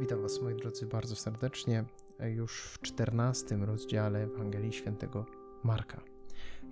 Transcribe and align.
Witam 0.00 0.22
Was, 0.22 0.42
moi 0.42 0.54
drodzy, 0.54 0.86
bardzo 0.86 1.16
serdecznie. 1.16 1.84
Już 2.34 2.62
w 2.62 2.80
czternastym 2.80 3.64
rozdziale 3.64 4.22
Ewangelii 4.22 4.72
Świętego 4.72 5.26
Marka. 5.64 6.00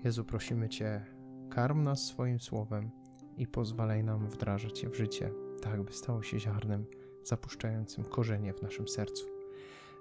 Jezu, 0.05 0.25
prosimy 0.25 0.69
Cię, 0.69 1.05
karm 1.51 1.83
nas 1.83 2.07
swoim 2.07 2.41
słowem 2.41 2.91
i 3.37 3.47
pozwalaj 3.47 4.05
nam 4.05 4.29
wdrażać 4.29 4.83
je 4.83 4.89
w 4.89 4.97
życie, 4.97 5.33
tak 5.63 5.83
by 5.83 5.93
stało 5.93 6.23
się 6.23 6.41
ziarnem 6.41 6.87
zapuszczającym 7.25 8.05
korzenie 8.05 8.53
w 8.53 8.63
naszym 8.63 8.89
sercu. 8.89 9.27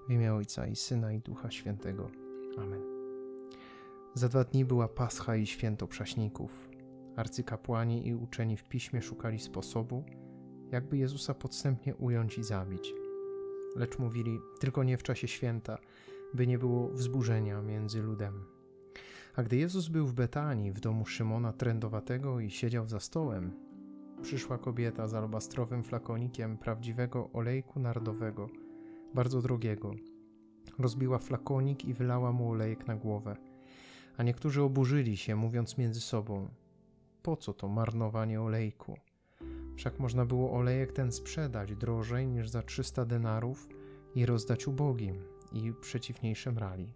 W 0.07 0.11
imię 0.11 0.33
Ojca 0.33 0.67
i 0.67 0.75
Syna 0.75 1.13
i 1.13 1.19
Ducha 1.19 1.51
Świętego. 1.51 2.09
Amen. 2.57 2.81
Za 4.13 4.29
dwa 4.29 4.43
dni 4.43 4.65
była 4.65 4.87
Pascha 4.87 5.35
i 5.35 5.45
Święto 5.45 5.87
Prześników. 5.87 6.69
Arcykapłani 7.15 8.07
i 8.07 8.15
uczeni 8.15 8.57
w 8.57 8.63
piśmie 8.63 9.01
szukali 9.01 9.39
sposobu, 9.39 10.03
jakby 10.71 10.97
Jezusa 10.97 11.33
podstępnie 11.33 11.95
ująć 11.95 12.37
i 12.37 12.43
zabić. 12.43 12.93
Lecz 13.77 13.99
mówili 13.99 14.39
tylko 14.59 14.83
nie 14.83 14.97
w 14.97 15.03
czasie 15.03 15.27
święta, 15.27 15.77
by 16.33 16.47
nie 16.47 16.57
było 16.57 16.89
wzburzenia 16.89 17.61
między 17.61 18.01
ludem. 18.01 18.43
A 19.35 19.43
gdy 19.43 19.57
Jezus 19.57 19.87
był 19.87 20.05
w 20.05 20.13
Betanii, 20.13 20.71
w 20.71 20.79
domu 20.79 21.05
Szymona 21.05 21.53
Trędowatego 21.53 22.39
i 22.39 22.49
siedział 22.49 22.87
za 22.87 22.99
stołem, 22.99 23.51
przyszła 24.21 24.57
kobieta 24.57 25.07
z 25.07 25.13
albastrowym 25.13 25.83
flakonikiem 25.83 26.57
prawdziwego 26.57 27.29
olejku 27.33 27.79
nardowego, 27.79 28.49
bardzo 29.13 29.41
drogiego. 29.41 29.91
Rozbiła 30.79 31.17
flakonik 31.17 31.85
i 31.85 31.93
wylała 31.93 32.31
mu 32.31 32.51
olejek 32.51 32.87
na 32.87 32.95
głowę. 32.95 33.35
A 34.17 34.23
niektórzy 34.23 34.61
oburzyli 34.61 35.17
się, 35.17 35.35
mówiąc 35.35 35.77
między 35.77 36.01
sobą: 36.01 36.49
Po 37.23 37.35
co 37.35 37.53
to 37.53 37.67
marnowanie 37.67 38.41
olejku? 38.41 38.97
Wszak 39.77 39.99
można 39.99 40.25
było 40.25 40.51
olejek 40.51 40.91
ten 40.91 41.11
sprzedać 41.11 41.75
drożej 41.75 42.27
niż 42.27 42.49
za 42.49 42.61
300 42.61 43.05
denarów 43.05 43.69
i 44.15 44.25
rozdać 44.25 44.67
ubogim 44.67 45.23
i 45.51 45.73
przeciwniej 45.81 46.35
szemrali. 46.35 46.93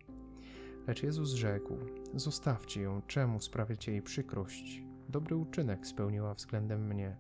Lecz 0.88 1.04
Jezus 1.04 1.30
rzekł: 1.30 1.78
Zostawcie 2.16 2.82
ją, 2.82 3.02
czemu 3.08 3.40
sprawiacie 3.40 3.92
jej 3.92 4.02
przykrość? 4.02 4.84
Dobry 5.10 5.36
uczynek 5.36 5.88
spełniła 5.88 6.34
względem 6.34 6.88
mnie. 6.88 7.18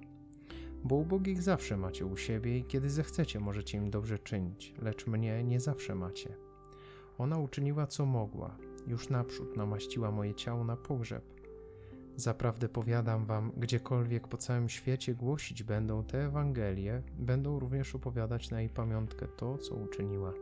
Bo 0.83 0.95
ubogich 0.95 1.41
zawsze 1.41 1.77
macie 1.77 2.05
u 2.05 2.17
siebie 2.17 2.57
i 2.57 2.65
kiedy 2.65 2.89
zechcecie, 2.89 3.39
możecie 3.39 3.77
im 3.77 3.89
dobrze 3.89 4.19
czynić, 4.19 4.73
lecz 4.81 5.07
mnie 5.07 5.43
nie 5.43 5.59
zawsze 5.59 5.95
macie. 5.95 6.37
Ona 7.17 7.37
uczyniła 7.37 7.87
co 7.87 8.05
mogła, 8.05 8.57
już 8.87 9.09
naprzód 9.09 9.57
namaściła 9.57 10.11
moje 10.11 10.35
ciało 10.35 10.63
na 10.63 10.77
pogrzeb 10.77 11.40
Zaprawdę 12.15 12.69
powiadam 12.69 13.25
wam, 13.25 13.51
gdziekolwiek 13.57 14.27
po 14.27 14.37
całym 14.37 14.69
świecie 14.69 15.15
głosić 15.15 15.63
będą 15.63 16.03
te 16.03 16.25
Ewangelie, 16.25 17.01
będą 17.19 17.59
również 17.59 17.95
opowiadać 17.95 18.49
na 18.49 18.59
jej 18.59 18.69
pamiątkę 18.69 19.27
to, 19.27 19.57
co 19.57 19.75
uczyniła. 19.75 20.33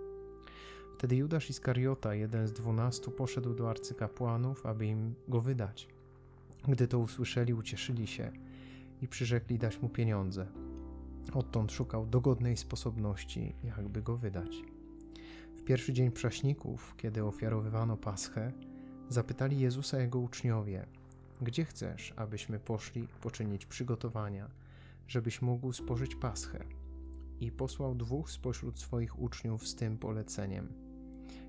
Wtedy 0.97 1.15
Judasz 1.15 1.49
Iskariota, 1.49 2.15
jeden 2.15 2.47
z 2.47 2.53
dwunastu, 2.53 3.11
poszedł 3.11 3.53
do 3.53 3.69
arcykapłanów, 3.69 4.65
aby 4.65 4.85
im 4.85 5.15
go 5.27 5.41
wydać. 5.41 5.87
Gdy 6.67 6.87
to 6.87 6.99
usłyszeli, 6.99 7.53
ucieszyli 7.53 8.07
się 8.07 8.31
i 9.01 9.07
przyrzekli 9.07 9.57
dać 9.57 9.81
mu 9.81 9.89
pieniądze. 9.89 10.47
Odtąd 11.33 11.71
szukał 11.71 12.05
dogodnej 12.05 12.57
sposobności, 12.57 13.55
jakby 13.63 14.01
go 14.01 14.17
wydać. 14.17 14.63
W 15.57 15.63
pierwszy 15.63 15.93
dzień 15.93 16.11
prześników, 16.11 16.93
kiedy 16.97 17.23
ofiarowywano 17.23 17.97
paschę, 17.97 18.51
zapytali 19.09 19.59
Jezusa 19.59 19.99
jego 19.99 20.19
uczniowie– 20.19 20.85
gdzie 21.41 21.65
chcesz, 21.65 22.13
abyśmy 22.15 22.59
poszli 22.59 23.07
poczynić 23.21 23.65
przygotowania, 23.65 24.49
żebyś 25.07 25.41
mógł 25.41 25.73
spożyć 25.73 26.15
paschę? 26.15 26.65
I 27.39 27.51
posłał 27.51 27.95
dwóch 27.95 28.31
spośród 28.31 28.79
swoich 28.79 29.19
uczniów 29.19 29.67
z 29.67 29.75
tym 29.75 29.97
poleceniem. 29.97 30.73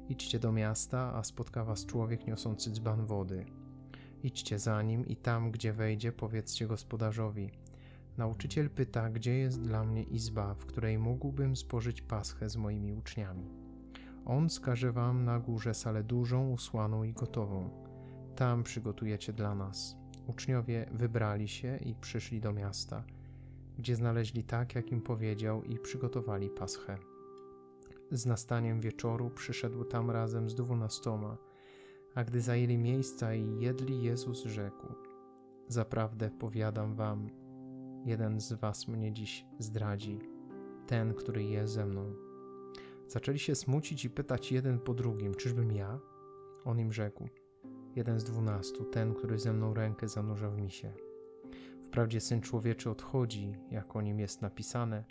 Idźcie 0.09 0.39
do 0.39 0.53
miasta, 0.53 1.15
a 1.15 1.25
spotka 1.25 1.65
was 1.65 1.87
człowiek 1.87 2.27
niosący 2.27 2.71
dzban 2.71 3.07
wody. 3.07 3.47
Idźcie 4.23 4.59
za 4.59 4.83
nim 4.83 5.07
i 5.07 5.17
tam, 5.17 5.51
gdzie 5.51 5.73
wejdzie, 5.73 6.13
powiedzcie 6.13 6.67
gospodarzowi. 6.67 7.51
Nauczyciel 8.17 8.71
pyta, 8.71 9.11
gdzie 9.11 9.39
jest 9.39 9.63
dla 9.63 9.85
mnie 9.85 10.03
izba, 10.03 10.55
w 10.55 10.67
której 10.67 10.99
mógłbym 10.99 11.57
spożyć 11.57 12.03
paschę 12.03 12.49
z 12.49 12.57
moimi 12.57 12.93
uczniami. 12.93 13.51
On 14.27 14.51
skaże 14.51 14.93
wam 14.93 15.25
na 15.25 15.39
górze 15.39 15.75
salę 15.75 16.05
dużą, 16.05 16.51
usłaną 16.51 17.05
i 17.05 17.13
gotową 17.13 17.90
tam 18.41 18.63
przygotujecie 18.63 19.33
dla 19.33 19.55
nas. 19.55 19.97
Uczniowie 20.27 20.87
wybrali 20.93 21.49
się 21.49 21.77
i 21.77 21.95
przyszli 21.95 22.41
do 22.41 22.53
miasta, 22.53 23.05
gdzie 23.79 23.97
znaleźli 23.97 24.45
tak, 24.45 24.75
jak 24.75 24.93
im 24.93 25.01
powiedział, 25.01 25.63
i 25.65 25.79
przygotowali 25.79 26.51
paschę. 26.51 26.99
Z 28.11 28.27
nastaniem 28.27 28.81
wieczoru 28.81 29.31
przyszedł 29.31 29.85
tam 29.85 30.11
razem 30.11 30.51
z 30.51 30.55
dwunastoma, 30.55 31.37
a 32.15 32.25
gdy 32.25 32.41
zajęli 32.41 32.79
miejsca 32.79 33.35
i 33.35 33.61
jedli, 33.61 34.03
Jezus 34.03 34.45
rzekł: 34.45 34.87
Zaprawdę 35.69 36.31
powiadam 36.31 36.95
wam, 36.95 37.31
jeden 38.05 38.41
z 38.41 38.53
was 38.53 38.89
mnie 38.89 39.13
dziś 39.13 39.47
zdradzi, 39.59 40.19
ten, 40.87 41.15
który 41.15 41.45
jest 41.45 41.73
ze 41.73 41.87
mną. 41.87 42.15
Zaczęli 43.09 43.39
się 43.39 43.55
smucić 43.55 44.05
i 44.05 44.11
pytać 44.11 44.53
jeden 44.53 44.79
po 44.79 44.95
drugim: 44.95 45.35
Czyżbym 45.35 45.73
ja? 45.73 45.99
On 46.65 46.81
im 46.81 46.93
rzekł: 46.93 47.29
jeden 47.97 48.21
z 48.21 48.25
dwunastu, 48.25 48.85
ten, 48.85 49.15
który 49.15 49.39
ze 49.39 49.53
mną 49.53 49.75
rękę 49.75 50.09
zanurza 50.09 50.51
w 50.51 50.57
misie. 50.57 50.93
Wprawdzie 51.85 52.21
Syn 52.21 52.41
Człowieczy 52.41 52.91
odchodzi, 52.91 53.55
jak 53.71 53.97
o 53.97 54.01
nim 54.01 54.21
jest 54.21 54.43
napisane, 54.43 55.05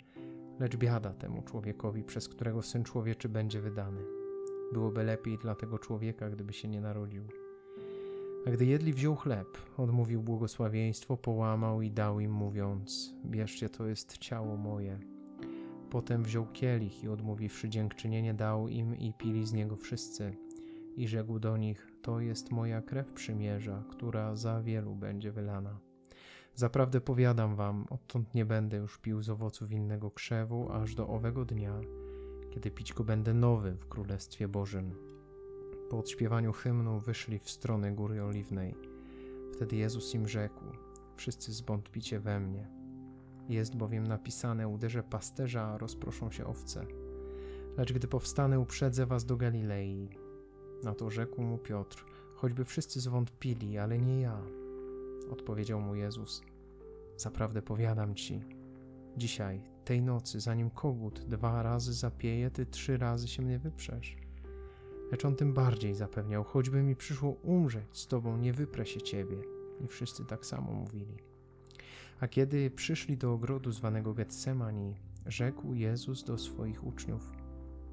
lecz 0.58 0.76
biada 0.76 1.14
temu 1.14 1.42
człowiekowi, 1.42 2.04
przez 2.04 2.28
którego 2.28 2.62
Syn 2.62 2.84
Człowieczy 2.84 3.28
będzie 3.28 3.60
wydany. 3.60 4.00
Byłoby 4.72 5.04
lepiej 5.04 5.38
dla 5.38 5.54
tego 5.54 5.78
człowieka, 5.78 6.30
gdyby 6.30 6.52
się 6.52 6.68
nie 6.68 6.80
narodził. 6.80 7.24
A 8.46 8.50
gdy 8.50 8.66
jedli, 8.66 8.92
wziął 8.92 9.16
chleb, 9.16 9.58
odmówił 9.76 10.22
błogosławieństwo, 10.22 11.16
połamał 11.16 11.82
i 11.82 11.90
dał 11.90 12.20
im, 12.20 12.32
mówiąc: 12.32 13.14
Bierzcie, 13.24 13.68
to 13.68 13.86
jest 13.86 14.18
ciało 14.18 14.56
moje. 14.56 14.98
Potem 15.90 16.22
wziął 16.22 16.46
kielich 16.52 17.04
i 17.04 17.08
odmówiwszy 17.08 17.68
dziękczynienie, 17.68 18.34
dał 18.34 18.68
im 18.68 18.96
i 18.96 19.12
pili 19.12 19.46
z 19.46 19.52
niego 19.52 19.76
wszyscy 19.76 20.36
i 21.00 21.08
rzekł 21.08 21.38
do 21.38 21.56
nich: 21.56 21.92
To 22.02 22.20
jest 22.20 22.50
moja 22.50 22.82
krew 22.82 23.12
przymierza, 23.12 23.82
która 23.90 24.36
za 24.36 24.62
wielu 24.62 24.94
będzie 24.94 25.32
wylana. 25.32 25.78
Zaprawdę 26.54 27.00
powiadam 27.00 27.56
wam, 27.56 27.86
odtąd 27.90 28.34
nie 28.34 28.44
będę 28.44 28.76
już 28.76 28.98
pił 28.98 29.22
z 29.22 29.30
owoców 29.30 29.72
innego 29.72 30.10
krzewu, 30.10 30.72
aż 30.72 30.94
do 30.94 31.08
owego 31.08 31.44
dnia, 31.44 31.80
kiedy 32.50 32.70
pić 32.70 32.92
go 32.92 33.04
będę 33.04 33.34
nowy 33.34 33.74
w 33.74 33.88
Królestwie 33.88 34.48
Bożym. 34.48 34.94
Po 35.90 35.98
odśpiewaniu 35.98 36.52
hymnu 36.52 37.00
wyszli 37.00 37.38
w 37.38 37.50
stronę 37.50 37.92
Góry 37.92 38.22
Oliwnej. 38.22 38.74
Wtedy 39.52 39.76
Jezus 39.76 40.14
im 40.14 40.28
rzekł: 40.28 40.64
Wszyscy 41.16 41.52
zwątpicie 41.52 42.20
we 42.20 42.40
mnie. 42.40 42.68
Jest 43.48 43.76
bowiem 43.76 44.06
napisane: 44.06 44.68
Uderzę 44.68 45.02
pasterza, 45.02 45.78
rozproszą 45.78 46.30
się 46.30 46.46
owce. 46.46 46.86
Lecz 47.76 47.92
gdy 47.92 48.08
powstanę, 48.08 48.60
uprzedzę 48.60 49.06
was 49.06 49.24
do 49.24 49.36
Galilei. 49.36 50.19
Na 50.82 50.94
to 50.94 51.10
rzekł 51.10 51.42
mu 51.42 51.58
Piotr: 51.58 52.04
Choćby 52.34 52.64
wszyscy 52.64 53.00
zwątpili, 53.00 53.78
ale 53.78 53.98
nie 53.98 54.20
ja. 54.20 54.42
Odpowiedział 55.30 55.80
mu 55.80 55.94
Jezus: 55.94 56.42
Zaprawdę 57.16 57.62
powiadam 57.62 58.14
ci, 58.14 58.40
dzisiaj, 59.16 59.60
tej 59.84 60.02
nocy, 60.02 60.40
zanim 60.40 60.70
kogut 60.70 61.20
dwa 61.20 61.62
razy 61.62 61.92
zapieje, 61.92 62.50
ty 62.50 62.66
trzy 62.66 62.96
razy 62.96 63.28
się 63.28 63.42
mnie 63.42 63.58
wyprzesz. 63.58 64.16
Lecz 65.12 65.24
on 65.24 65.36
tym 65.36 65.54
bardziej 65.54 65.94
zapewniał: 65.94 66.44
Choćby 66.44 66.82
mi 66.82 66.96
przyszło 66.96 67.30
umrzeć 67.30 67.84
z 67.92 68.06
tobą, 68.06 68.36
nie 68.36 68.52
wyprę 68.52 68.86
się 68.86 69.02
ciebie. 69.02 69.36
I 69.84 69.86
wszyscy 69.86 70.24
tak 70.24 70.46
samo 70.46 70.72
mówili. 70.72 71.16
A 72.20 72.28
kiedy 72.28 72.70
przyszli 72.70 73.16
do 73.16 73.32
ogrodu 73.32 73.72
zwanego 73.72 74.14
Getsemani, 74.14 74.94
rzekł 75.26 75.74
Jezus 75.74 76.24
do 76.24 76.38
swoich 76.38 76.86
uczniów: 76.86 77.32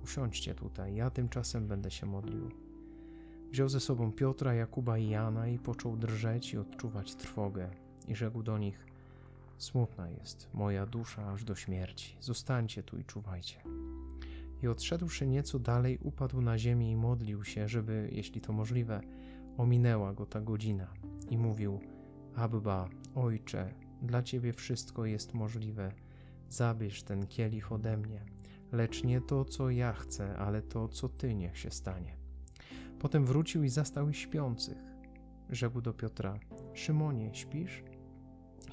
Usiądźcie 0.03 0.55
tutaj, 0.55 0.95
ja 0.95 1.09
tymczasem 1.09 1.67
będę 1.67 1.91
się 1.91 2.05
modlił. 2.05 2.66
Wziął 3.51 3.69
ze 3.69 3.79
sobą 3.79 4.11
Piotra, 4.11 4.53
Jakuba 4.53 4.97
i 4.97 5.09
Jana 5.09 5.47
i 5.47 5.59
począł 5.59 5.97
drżeć 5.97 6.53
i 6.53 6.57
odczuwać 6.57 7.15
trwogę. 7.15 7.69
I 8.07 8.15
rzekł 8.15 8.43
do 8.43 8.57
nich: 8.57 8.85
Smutna 9.57 10.09
jest 10.09 10.49
moja 10.53 10.85
dusza 10.85 11.31
aż 11.31 11.43
do 11.43 11.55
śmierci. 11.55 12.17
Zostańcie 12.19 12.83
tu 12.83 12.97
i 12.97 13.05
czuwajcie. 13.05 13.57
I 14.63 14.67
odszedłszy 14.67 15.27
nieco 15.27 15.59
dalej, 15.59 15.99
upadł 16.01 16.41
na 16.41 16.57
ziemię 16.57 16.91
i 16.91 16.95
modlił 16.95 17.43
się, 17.43 17.67
żeby, 17.67 18.09
jeśli 18.11 18.41
to 18.41 18.53
możliwe, 18.53 19.01
ominęła 19.57 20.13
go 20.13 20.25
ta 20.25 20.41
godzina. 20.41 20.87
I 21.29 21.37
mówił: 21.37 21.79
Abba, 22.35 22.89
ojcze, 23.15 23.73
dla 24.01 24.23
ciebie 24.23 24.53
wszystko 24.53 25.05
jest 25.05 25.33
możliwe. 25.33 25.91
Zabierz 26.49 27.03
ten 27.03 27.27
kielich 27.27 27.71
ode 27.71 27.97
mnie, 27.97 28.25
lecz 28.71 29.03
nie 29.03 29.21
to, 29.21 29.45
co 29.45 29.69
ja 29.69 29.93
chcę, 29.93 30.37
ale 30.37 30.61
to, 30.61 30.87
co 30.87 31.09
ty 31.09 31.35
niech 31.35 31.57
się 31.57 31.71
stanie. 31.71 32.26
Potem 32.99 33.25
wrócił 33.25 33.63
i 33.63 33.69
zastał 33.69 34.09
ich 34.09 34.17
śpiących. 34.17 34.77
Rzekł 35.49 35.81
do 35.81 35.93
Piotra: 35.93 36.39
Szymonie, 36.73 37.29
śpisz? 37.33 37.83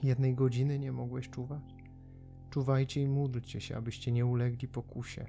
Jednej 0.03 0.35
godziny 0.35 0.79
nie 0.79 0.93
mogłeś 0.93 1.31
czuwać? 1.31 1.75
Czuwajcie 2.51 3.03
i 3.03 3.09
módlcie 3.09 3.61
się, 3.61 3.77
abyście 3.77 4.13
nie 4.13 4.27
ulegli 4.27 4.69
pokusie. 4.69 5.27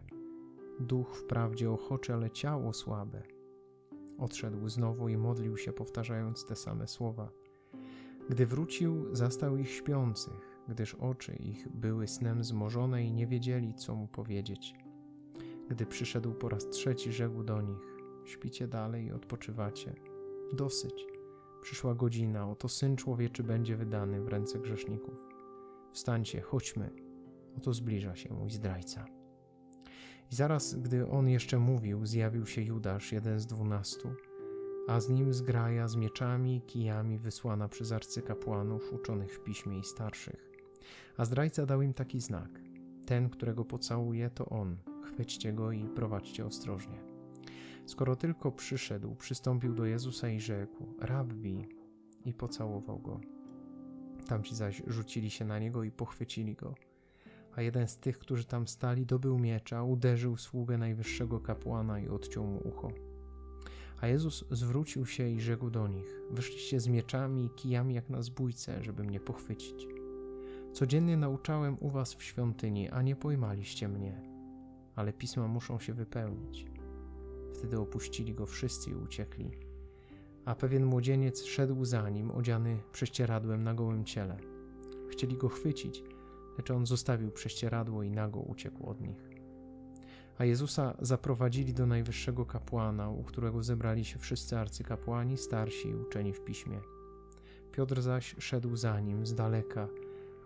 Duch 0.80 1.16
wprawdzie 1.18 1.72
ochoczy, 1.72 2.14
ale 2.14 2.32
ciało 2.32 2.74
słabe. 2.74 3.22
Odszedł 4.18 4.70
znowu 4.70 5.10
i 5.10 5.18
modlił 5.18 5.58
się, 5.58 5.74
powtarzając 5.74 6.46
te 6.46 6.56
same 6.56 6.88
słowa. 6.88 7.30
Gdy 8.30 8.46
wrócił, 8.46 9.16
zastał 9.16 9.58
ich 9.58 9.72
śpiących, 9.72 10.62
gdyż 10.68 10.96
oczy 10.96 11.36
ich 11.36 11.70
były 11.70 12.08
snem 12.08 12.44
zmorzone 12.44 13.04
i 13.04 13.12
nie 13.12 13.28
wiedzieli, 13.28 13.74
co 13.74 13.96
mu 13.96 14.08
powiedzieć. 14.08 14.76
Gdy 15.70 15.86
przyszedł 15.86 16.34
po 16.34 16.50
raz 16.50 16.70
trzeci, 16.70 17.12
rzekł 17.12 17.44
do 17.44 17.62
nich: 17.62 17.95
Śpicie 18.26 18.68
dalej 18.68 19.06
i 19.06 19.12
odpoczywacie. 19.12 19.94
Dosyć. 20.54 21.06
Przyszła 21.62 21.96
godzina, 21.96 22.50
oto 22.50 22.70
syn 22.70 22.96
człowieczy 22.96 23.44
będzie 23.44 23.76
wydany 23.76 24.22
w 24.22 24.28
ręce 24.28 24.60
grzeszników. 24.60 25.16
Wstańcie, 25.94 26.42
chodźmy, 26.42 26.90
oto 27.58 27.74
zbliża 27.74 28.16
się 28.16 28.34
mój 28.34 28.50
zdrajca. 28.50 29.06
I 30.32 30.36
zaraz, 30.36 30.76
gdy 30.76 31.08
on 31.08 31.30
jeszcze 31.30 31.60
mówił, 31.60 32.06
zjawił 32.06 32.46
się 32.46 32.62
Judasz, 32.62 33.12
jeden 33.12 33.40
z 33.40 33.46
dwunastu, 33.46 34.10
a 34.88 35.00
z 35.00 35.10
nim 35.10 35.34
zgraja 35.34 35.88
z 35.88 35.96
mieczami 35.96 36.56
i 36.56 36.62
kijami 36.62 37.18
wysłana 37.20 37.68
przez 37.68 37.92
arcykapłanów 37.92 38.94
uczonych 38.94 39.36
w 39.36 39.44
piśmie 39.44 39.80
i 39.80 39.84
starszych. 39.84 40.52
A 41.18 41.26
zdrajca 41.26 41.66
dał 41.66 41.82
im 41.82 41.94
taki 41.94 42.20
znak: 42.20 42.50
Ten, 43.06 43.30
którego 43.30 43.66
pocałuje, 43.66 44.30
to 44.30 44.46
on. 44.46 44.78
Chwyćcie 45.04 45.54
go 45.54 45.72
i 45.72 45.88
prowadźcie 45.88 46.46
ostrożnie. 46.46 47.15
Skoro 47.86 48.16
tylko 48.16 48.52
przyszedł, 48.52 49.16
przystąpił 49.16 49.74
do 49.74 49.86
Jezusa 49.86 50.30
i 50.30 50.40
rzekł: 50.40 50.94
Rabbi, 51.00 51.68
i 52.26 52.34
pocałował 52.34 53.00
go. 53.00 53.20
Tamci 54.28 54.56
zaś 54.56 54.84
rzucili 54.88 55.30
się 55.30 55.46
na 55.46 55.60
niego 55.60 55.84
i 55.84 55.92
pochwycili 55.92 56.56
go 56.56 56.76
a 57.56 57.62
jeden 57.62 57.88
z 57.88 57.98
tych, 57.98 58.20
którzy 58.20 58.46
tam 58.46 58.68
stali, 58.68 59.06
dobył 59.06 59.40
miecza, 59.40 59.84
uderzył 59.84 60.38
sługę 60.38 60.78
najwyższego 60.78 61.40
kapłana 61.40 62.00
i 62.00 62.08
odciął 62.08 62.46
mu 62.48 62.68
ucho. 62.68 62.92
A 64.02 64.08
Jezus 64.08 64.46
zwrócił 64.52 65.06
się 65.06 65.30
i 65.30 65.42
rzekł 65.42 65.70
do 65.70 65.88
nich: 65.88 66.22
Wyszliście 66.32 66.80
z 66.80 66.88
mieczami 66.88 67.46
i 67.46 67.50
kijami 67.50 67.96
jak 67.96 68.10
na 68.10 68.22
zbójce, 68.22 68.84
żeby 68.84 69.04
mnie 69.04 69.20
pochwycić. 69.20 69.88
Codziennie 70.74 71.18
nauczałem 71.18 71.78
u 71.80 71.90
was 71.90 72.14
w 72.14 72.24
świątyni, 72.24 72.90
a 72.90 73.02
nie 73.02 73.16
pojmaliście 73.16 73.88
mnie, 73.88 74.22
ale 74.96 75.14
pisma 75.14 75.48
muszą 75.48 75.80
się 75.80 75.94
wypełnić. 75.94 76.66
Wtedy 77.56 77.80
opuścili 77.80 78.34
go 78.34 78.46
wszyscy 78.46 78.90
i 78.90 78.96
uciekli. 78.96 79.52
A 80.46 80.56
pewien 80.56 80.86
młodzieniec 80.86 81.44
szedł 81.44 81.86
za 81.86 82.10
nim, 82.10 82.32
odziany 82.32 82.80
prześcieradłem 82.92 83.64
na 83.64 83.74
gołym 83.74 84.06
ciele. 84.06 84.38
Chcieli 85.10 85.38
go 85.38 85.50
chwycić, 85.50 86.04
lecz 86.58 86.72
on 86.72 86.86
zostawił 86.86 87.32
prześcieradło 87.32 88.04
i 88.04 88.12
nago 88.12 88.40
uciekł 88.40 88.90
od 88.90 89.02
nich. 89.02 89.30
A 90.38 90.46
Jezusa 90.46 90.98
zaprowadzili 91.00 91.74
do 91.74 91.86
najwyższego 91.86 92.46
kapłana, 92.46 93.10
u 93.10 93.24
którego 93.24 93.64
zebrali 93.64 94.06
się 94.06 94.20
wszyscy 94.20 94.58
arcykapłani, 94.58 95.38
starsi 95.38 95.90
i 95.90 95.96
uczeni 95.96 96.34
w 96.34 96.44
piśmie. 96.44 96.82
Piotr 97.72 98.02
zaś 98.02 98.36
szedł 98.40 98.76
za 98.76 99.00
nim 99.00 99.26
z 99.26 99.36
daleka, 99.36 99.88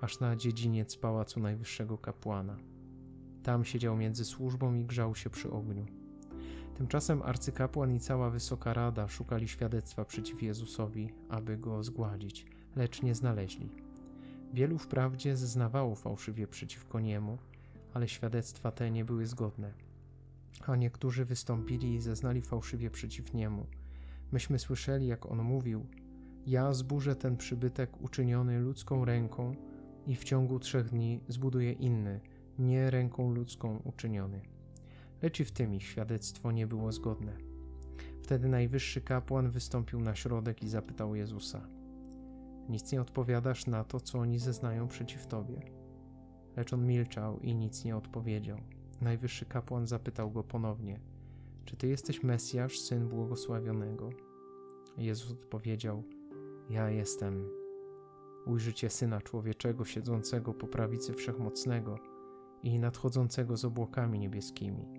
aż 0.02 0.20
na 0.20 0.36
dziedziniec 0.36 0.98
pałacu 0.98 1.40
najwyższego 1.40 1.98
kapłana. 1.98 2.58
Tam 3.44 3.66
siedział 3.66 3.98
między 3.98 4.26
służbą 4.26 4.74
i 4.74 4.86
grzał 4.86 5.16
się 5.16 5.30
przy 5.30 5.52
ogniu. 5.52 5.99
Tymczasem 6.80 7.22
arcykapłan 7.22 7.96
i 7.96 8.00
cała 8.00 8.30
wysoka 8.30 8.74
rada 8.74 9.08
szukali 9.08 9.48
świadectwa 9.48 10.06
przeciw 10.06 10.44
Jezusowi, 10.44 11.14
aby 11.30 11.58
go 11.58 11.84
zgładzić, 11.84 12.46
lecz 12.76 13.02
nie 13.02 13.16
znaleźli. 13.16 13.70
Wielu 14.54 14.78
wprawdzie 14.78 15.38
zeznawało 15.38 15.96
fałszywie 15.96 16.48
przeciwko 16.48 17.00
niemu, 17.00 17.38
ale 17.94 18.08
świadectwa 18.08 18.72
te 18.72 18.92
nie 18.92 19.06
były 19.06 19.26
zgodne. 19.26 19.74
A 20.68 20.76
niektórzy 20.76 21.26
wystąpili 21.26 21.94
i 21.94 22.02
zeznali 22.02 22.42
fałszywie 22.42 22.90
przeciw 22.90 23.34
niemu. 23.34 23.66
Myśmy 24.32 24.60
słyszeli, 24.60 25.08
jak 25.08 25.26
on 25.26 25.44
mówił: 25.44 25.86
Ja 26.46 26.74
zburzę 26.74 27.16
ten 27.16 27.38
przybytek 27.38 28.02
uczyniony 28.02 28.60
ludzką 28.60 29.06
ręką 29.06 29.56
i 30.08 30.16
w 30.16 30.24
ciągu 30.24 30.60
trzech 30.60 30.90
dni 30.90 31.20
zbuduję 31.28 31.72
inny, 31.72 32.20
nie 32.60 32.92
ręką 32.92 33.34
ludzką 33.34 33.82
uczyniony. 33.84 34.42
Lecz 35.22 35.40
i 35.40 35.46
w 35.46 35.52
tym 35.52 35.74
ich 35.74 35.84
świadectwo 35.84 36.52
nie 36.52 36.68
było 36.68 36.92
zgodne. 36.92 37.38
Wtedy 38.24 38.48
najwyższy 38.48 39.02
kapłan 39.02 39.52
wystąpił 39.52 40.02
na 40.02 40.16
środek 40.16 40.64
i 40.64 40.70
zapytał 40.70 41.16
Jezusa: 41.16 41.68
nic 42.70 42.92
nie 42.92 43.02
odpowiadasz 43.02 43.68
na 43.68 43.84
to, 43.84 44.00
co 44.00 44.20
oni 44.20 44.40
zeznają 44.40 44.88
przeciw 44.88 45.28
tobie. 45.28 45.60
Lecz 46.58 46.74
on 46.74 46.88
milczał 46.88 47.40
i 47.40 47.56
nic 47.56 47.86
nie 47.86 47.98
odpowiedział. 47.98 48.58
Najwyższy 49.02 49.46
kapłan 49.46 49.88
zapytał 49.88 50.32
go 50.32 50.44
ponownie: 50.44 51.00
Czy 51.66 51.78
ty 51.78 51.88
jesteś 51.88 52.24
Mesjasz, 52.24 52.80
syn 52.80 53.08
błogosławionego? 53.08 54.10
Jezus 54.98 55.32
odpowiedział: 55.32 56.04
Ja 56.70 56.90
jestem. 56.90 57.50
Ujrzycie 58.46 58.90
syna 58.90 59.22
człowieczego 59.22 59.86
siedzącego 59.86 60.54
po 60.54 60.68
prawicy 60.68 61.14
wszechmocnego 61.14 61.98
i 62.64 62.80
nadchodzącego 62.80 63.58
z 63.58 63.66
obłokami 63.66 64.20
niebieskimi. 64.20 64.99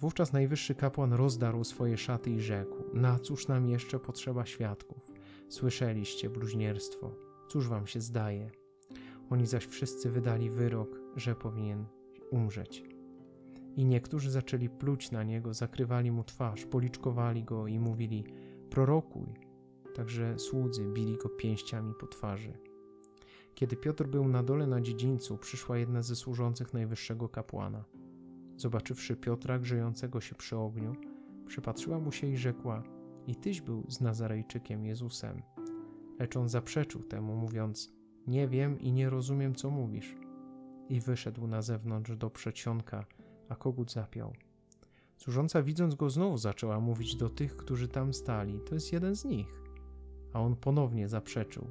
Wówczas 0.00 0.32
najwyższy 0.32 0.74
kapłan 0.74 1.12
rozdarł 1.12 1.64
swoje 1.64 1.96
szaty 1.98 2.30
i 2.30 2.40
rzekł: 2.40 2.84
Na 2.94 3.18
cóż 3.18 3.48
nam 3.48 3.66
jeszcze 3.66 3.98
potrzeba 3.98 4.46
świadków? 4.46 5.06
Słyszeliście 5.48 6.30
bluźnierstwo. 6.30 7.14
Cóż 7.48 7.68
wam 7.68 7.86
się 7.86 8.00
zdaje? 8.00 8.50
Oni 9.30 9.46
zaś 9.46 9.66
wszyscy 9.66 10.10
wydali 10.10 10.50
wyrok, 10.50 11.00
że 11.16 11.34
powinien 11.34 11.86
umrzeć. 12.30 12.84
I 13.76 13.84
niektórzy 13.84 14.30
zaczęli 14.30 14.68
pluć 14.68 15.10
na 15.10 15.22
niego, 15.24 15.54
zakrywali 15.54 16.12
mu 16.12 16.24
twarz, 16.24 16.66
policzkowali 16.66 17.44
go 17.44 17.66
i 17.66 17.78
mówili: 17.78 18.24
Prorokuj. 18.70 19.34
Także 19.94 20.38
słudzy 20.38 20.84
bili 20.84 21.16
go 21.16 21.28
pięściami 21.28 21.94
po 22.00 22.06
twarzy. 22.06 22.52
Kiedy 23.54 23.76
Piotr 23.76 24.06
był 24.06 24.28
na 24.28 24.42
dole 24.42 24.66
na 24.66 24.80
dziedzińcu, 24.80 25.38
przyszła 25.38 25.78
jedna 25.78 26.02
ze 26.02 26.16
służących 26.16 26.74
najwyższego 26.74 27.28
kapłana. 27.28 27.84
Zobaczywszy 28.60 29.16
Piotra 29.16 29.58
grzejącego 29.58 30.20
się 30.20 30.34
przy 30.34 30.56
ogniu, 30.56 30.96
przypatrzyła 31.46 31.98
mu 31.98 32.12
się 32.12 32.26
i 32.26 32.36
rzekła: 32.36 32.82
i 33.26 33.36
tyś 33.36 33.60
był 33.60 33.84
z 33.88 34.00
Nazarejczykiem 34.00 34.86
Jezusem. 34.86 35.42
Lecz 36.18 36.36
on 36.36 36.48
zaprzeczył 36.48 37.02
temu, 37.02 37.36
mówiąc: 37.36 37.92
Nie 38.26 38.48
wiem 38.48 38.80
i 38.80 38.92
nie 38.92 39.10
rozumiem, 39.10 39.54
co 39.54 39.70
mówisz. 39.70 40.16
I 40.88 41.00
wyszedł 41.00 41.46
na 41.46 41.62
zewnątrz 41.62 42.16
do 42.16 42.30
przedsionka, 42.30 43.04
a 43.48 43.56
kogut 43.56 43.92
zapiał. 43.92 44.32
Służąca, 45.16 45.62
widząc 45.62 45.94
go 45.94 46.10
znowu, 46.10 46.38
zaczęła 46.38 46.80
mówić 46.80 47.16
do 47.16 47.28
tych, 47.28 47.56
którzy 47.56 47.88
tam 47.88 48.14
stali: 48.14 48.60
To 48.68 48.74
jest 48.74 48.92
jeden 48.92 49.16
z 49.16 49.24
nich. 49.24 49.62
A 50.32 50.40
on 50.40 50.56
ponownie 50.56 51.08
zaprzeczył. 51.08 51.70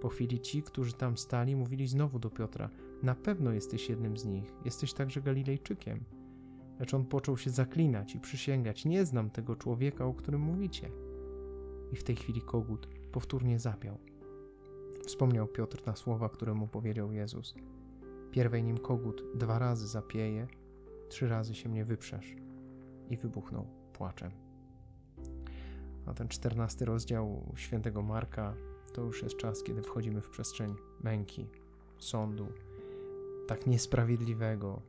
Po 0.00 0.08
chwili 0.08 0.40
ci, 0.40 0.62
którzy 0.62 0.92
tam 0.92 1.16
stali, 1.16 1.56
mówili 1.56 1.86
znowu 1.86 2.18
do 2.18 2.30
Piotra: 2.30 2.70
Na 3.02 3.14
pewno 3.14 3.52
jesteś 3.52 3.88
jednym 3.88 4.16
z 4.16 4.24
nich, 4.24 4.52
jesteś 4.64 4.92
także 4.92 5.22
Galilejczykiem. 5.22 6.19
Lecz 6.80 6.94
on 6.94 7.04
począł 7.04 7.38
się 7.38 7.50
zaklinać 7.50 8.14
i 8.14 8.20
przysięgać: 8.20 8.84
Nie 8.84 9.04
znam 9.04 9.30
tego 9.30 9.56
człowieka, 9.56 10.04
o 10.04 10.14
którym 10.14 10.40
mówicie. 10.40 10.90
I 11.92 11.96
w 11.96 12.04
tej 12.04 12.16
chwili 12.16 12.42
kogut 12.42 12.88
powtórnie 13.12 13.58
zapiał. 13.58 13.98
Wspomniał 15.06 15.46
Piotr 15.46 15.86
na 15.86 15.96
słowa, 15.96 16.28
które 16.28 16.54
mu 16.54 16.68
powiedział 16.68 17.12
Jezus. 17.12 17.54
Pierwej 18.30 18.64
nim 18.64 18.78
kogut 18.78 19.22
dwa 19.34 19.58
razy 19.58 19.88
zapieje, 19.88 20.46
trzy 21.08 21.28
razy 21.28 21.54
się 21.54 21.68
mnie 21.68 21.84
wyprzesz. 21.84 22.36
I 23.10 23.16
wybuchnął 23.16 23.66
płaczem. 23.92 24.30
A 26.06 26.14
ten 26.14 26.28
czternasty 26.28 26.84
rozdział 26.84 27.52
świętego 27.56 28.02
Marka 28.02 28.54
to 28.92 29.02
już 29.02 29.22
jest 29.22 29.36
czas, 29.36 29.62
kiedy 29.62 29.82
wchodzimy 29.82 30.20
w 30.20 30.30
przestrzeń 30.30 30.74
męki, 31.02 31.46
sądu, 31.98 32.46
tak 33.46 33.66
niesprawiedliwego, 33.66 34.82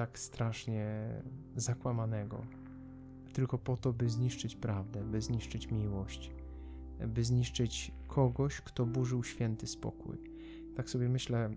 tak 0.00 0.18
strasznie 0.18 1.08
zakłamanego, 1.56 2.44
tylko 3.32 3.58
po 3.58 3.76
to, 3.76 3.92
by 3.92 4.08
zniszczyć 4.08 4.56
prawdę, 4.56 5.04
by 5.04 5.20
zniszczyć 5.20 5.70
miłość, 5.70 6.30
by 7.06 7.24
zniszczyć 7.24 7.92
kogoś, 8.08 8.60
kto 8.60 8.86
burzył 8.86 9.24
święty 9.24 9.66
spokój. 9.66 10.16
Tak 10.76 10.90
sobie 10.90 11.08
myślę, 11.08 11.50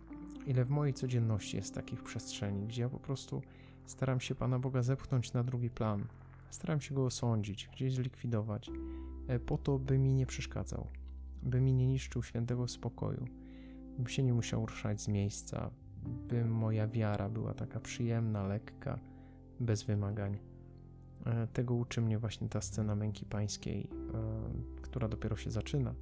ile 0.47 0.65
w 0.65 0.69
mojej 0.69 0.93
codzienności 0.93 1.57
jest 1.57 1.75
takich 1.75 2.03
przestrzeni, 2.03 2.67
gdzie 2.67 2.81
ja 2.81 2.89
po 2.89 2.99
prostu 2.99 3.41
staram 3.85 4.19
się 4.19 4.35
Pana 4.35 4.59
Boga 4.59 4.81
zepchnąć 4.81 5.33
na 5.33 5.43
drugi 5.43 5.69
plan, 5.69 6.05
staram 6.49 6.81
się 6.81 6.95
go 6.95 7.05
osądzić, 7.05 7.69
gdzieś 7.73 7.93
zlikwidować, 7.93 8.71
e, 9.27 9.39
po 9.39 9.57
to, 9.57 9.79
by 9.79 9.97
mi 9.97 10.13
nie 10.13 10.25
przeszkadzał, 10.25 10.87
by 11.43 11.61
mi 11.61 11.73
nie 11.73 11.87
niszczył 11.87 12.23
świętego 12.23 12.67
spokoju, 12.67 13.25
bym 13.97 14.07
się 14.07 14.23
nie 14.23 14.33
musiał 14.33 14.65
ruszać 14.65 15.01
z 15.01 15.07
miejsca, 15.07 15.71
by 16.29 16.45
moja 16.45 16.87
wiara 16.87 17.29
była 17.29 17.53
taka 17.53 17.79
przyjemna, 17.79 18.47
lekka, 18.47 18.99
bez 19.59 19.83
wymagań. 19.83 20.39
E, 21.25 21.47
tego 21.47 21.73
uczy 21.73 22.01
mnie 22.01 22.19
właśnie 22.19 22.49
ta 22.49 22.61
scena 22.61 22.95
męki 22.95 23.25
pańskiej, 23.25 23.89
e, 24.13 24.81
która 24.81 25.07
dopiero 25.07 25.35
się 25.35 25.51
zaczyna, 25.51 25.93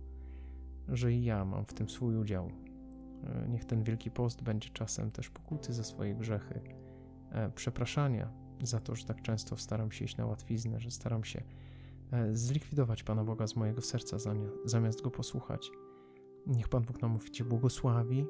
że 0.88 1.14
i 1.14 1.24
ja 1.24 1.46
mam 1.46 1.66
w 1.66 1.74
tym 1.74 1.90
swój 1.90 2.18
udział, 2.18 2.52
E, 3.24 3.48
niech 3.50 3.66
ten 3.66 3.84
Wielki 3.84 4.12
Post 4.12 4.44
będzie 4.44 4.70
czasem 4.70 5.12
też 5.12 5.30
pokuty 5.30 5.74
za 5.74 5.84
swoje 5.84 6.16
grzechy, 6.16 6.62
przepraszania 7.56 8.32
za 8.64 8.80
to, 8.80 8.96
że 8.96 9.06
tak 9.06 9.22
często 9.22 9.58
staram 9.58 9.92
się 9.92 10.06
iść 10.06 10.18
na 10.18 10.26
łatwiznę, 10.26 10.80
że 10.80 10.92
staram 10.92 11.24
się 11.24 11.44
zlikwidować 12.32 13.04
Pana 13.04 13.24
Boga 13.24 13.48
z 13.48 13.56
mojego 13.56 13.82
serca 13.82 14.18
zamiast 14.66 15.02
Go 15.02 15.12
posłuchać. 15.12 15.72
Niech 16.48 16.70
Pan 16.70 16.84
Bóg 16.84 17.02
nam 17.02 17.20
Cię 17.32 17.44
błogosławi 17.44 18.26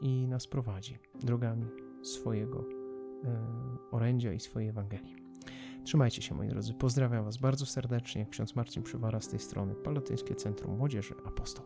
i 0.00 0.26
nas 0.28 0.46
prowadzi 0.46 0.98
drogami 1.20 1.66
swojego 2.02 2.64
orędzia 3.90 4.32
i 4.32 4.40
swojej 4.40 4.68
Ewangelii. 4.68 5.16
Trzymajcie 5.84 6.22
się, 6.22 6.34
moi 6.34 6.48
drodzy. 6.48 6.74
Pozdrawiam 6.74 7.24
Was 7.24 7.36
bardzo 7.36 7.66
serdecznie. 7.66 8.26
Ksiądz 8.26 8.56
Marcin 8.56 8.82
Przywara 8.82 9.20
z 9.20 9.28
tej 9.28 9.38
strony, 9.38 9.74
Palatyńskie 9.74 10.34
Centrum 10.34 10.76
Młodzieży 10.76 11.14
Apostoł. 11.24 11.64